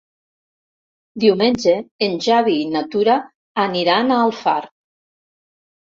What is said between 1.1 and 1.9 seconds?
Diumenge